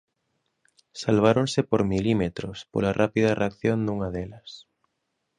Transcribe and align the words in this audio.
Salváronse 1.01 1.61
por 1.69 1.81
milímetros, 1.93 2.57
pola 2.71 2.91
rápida 3.01 3.37
reacción 3.41 3.77
dunha 3.81 4.09
delas. 4.15 4.49